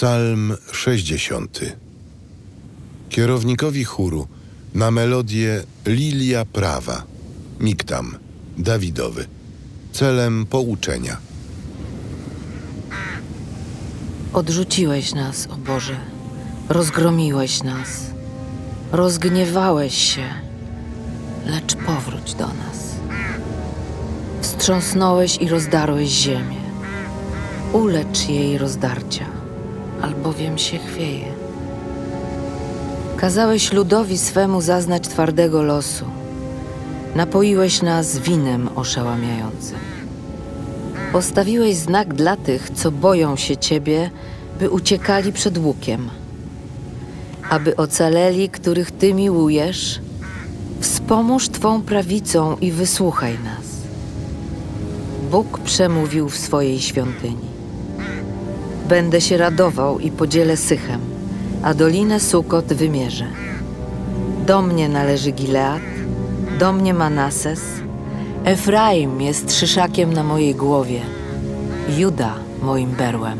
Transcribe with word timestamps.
Psalm 0.00 0.56
60. 0.72 1.60
Kierownikowi 3.10 3.84
chóru 3.84 4.26
na 4.74 4.90
melodię 4.90 5.62
Lilia 5.86 6.44
Prawa, 6.44 7.02
Miktam, 7.60 8.16
Dawidowy, 8.58 9.26
celem 9.92 10.46
pouczenia. 10.46 11.16
Odrzuciłeś 14.32 15.14
nas, 15.14 15.48
o 15.50 15.56
Boże, 15.56 15.96
rozgromiłeś 16.68 17.62
nas, 17.62 17.88
rozgniewałeś 18.92 19.94
się, 19.94 20.24
lecz 21.46 21.74
powróć 21.74 22.34
do 22.34 22.46
nas. 22.46 22.94
Wstrząsnąłeś 24.40 25.36
i 25.36 25.48
rozdarłeś 25.48 26.08
ziemię. 26.08 26.60
Ulecz 27.72 28.28
jej 28.28 28.58
rozdarcia, 28.58 29.39
albowiem 30.02 30.58
się 30.58 30.78
chwieje. 30.78 31.26
Kazałeś 33.16 33.72
ludowi 33.72 34.18
swemu 34.18 34.60
zaznać 34.60 35.08
twardego 35.08 35.62
losu. 35.62 36.04
Napoiłeś 37.14 37.82
nas 37.82 38.18
winem 38.18 38.68
oszałamiającym. 38.76 39.78
Postawiłeś 41.12 41.76
znak 41.76 42.14
dla 42.14 42.36
tych, 42.36 42.70
co 42.70 42.90
boją 42.90 43.36
się 43.36 43.56
Ciebie, 43.56 44.10
by 44.58 44.70
uciekali 44.70 45.32
przed 45.32 45.58
łukiem. 45.58 46.10
Aby 47.50 47.76
ocaleli, 47.76 48.48
których 48.48 48.90
Ty 48.90 49.14
miłujesz, 49.14 50.00
wspomóż 50.80 51.48
Twą 51.48 51.82
prawicą 51.82 52.56
i 52.56 52.72
wysłuchaj 52.72 53.38
nas. 53.44 53.66
Bóg 55.30 55.58
przemówił 55.58 56.28
w 56.28 56.36
swojej 56.36 56.80
świątyni. 56.80 57.49
Będę 58.90 59.20
się 59.20 59.36
radował 59.36 59.98
i 59.98 60.10
podzielę 60.10 60.56
Sychem, 60.56 61.00
a 61.62 61.74
dolinę 61.74 62.20
Sukot 62.20 62.64
wymierzę. 62.64 63.26
Do 64.46 64.62
mnie 64.62 64.88
należy 64.88 65.30
Gilead, 65.30 65.82
do 66.58 66.72
mnie 66.72 66.94
Manases, 66.94 67.60
Efraim 68.44 69.20
jest 69.20 69.58
szyszakiem 69.58 70.12
na 70.12 70.22
mojej 70.22 70.54
głowie, 70.54 71.00
Juda 71.98 72.34
moim 72.62 72.90
berłem. 72.90 73.38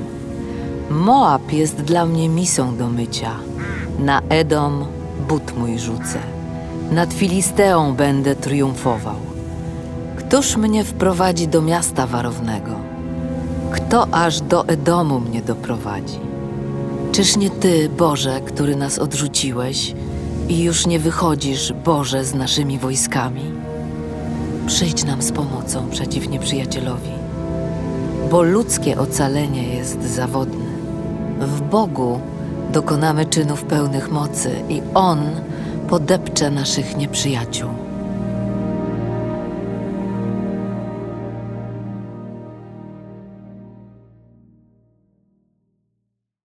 Moab 0.91 1.52
jest 1.52 1.77
dla 1.77 2.06
mnie 2.06 2.28
misą 2.28 2.77
do 2.77 2.89
mycia, 2.89 3.30
na 3.98 4.22
Edom 4.28 4.84
but 5.28 5.58
mój 5.58 5.78
rzucę, 5.78 6.19
nad 6.91 7.12
Filisteą 7.12 7.94
będę 7.94 8.36
triumfował. 8.36 9.17
Któż 10.17 10.56
mnie 10.56 10.84
wprowadzi 10.84 11.48
do 11.48 11.62
miasta 11.62 12.06
warownego? 12.06 12.99
Kto 13.72 14.06
aż 14.12 14.40
do 14.40 14.68
Edomu 14.68 15.20
mnie 15.20 15.42
doprowadzi? 15.42 16.18
Czyż 17.12 17.36
nie 17.36 17.50
Ty, 17.50 17.88
Boże, 17.88 18.40
który 18.40 18.77
nas 18.77 18.98
odrzuciłeś 18.98 19.94
i 20.48 20.62
już 20.62 20.86
nie 20.86 20.98
wychodzisz, 20.98 21.72
Boże, 21.84 22.24
z 22.24 22.34
naszymi 22.34 22.78
wojskami? 22.78 23.42
Przyjdź 24.66 25.04
nam 25.04 25.22
z 25.22 25.32
pomocą 25.32 25.90
przeciw 25.90 26.28
nieprzyjacielowi, 26.28 27.10
bo 28.30 28.42
ludzkie 28.42 28.98
ocalenie 28.98 29.74
jest 29.74 30.02
zawodne. 30.02 30.64
W 31.40 31.60
Bogu 31.60 32.20
dokonamy 32.72 33.24
czynów 33.24 33.64
pełnych 33.64 34.10
mocy 34.10 34.50
i 34.68 34.82
On 34.94 35.18
podepcze 35.88 36.50
naszych 36.50 36.96
nieprzyjaciół. 36.96 37.80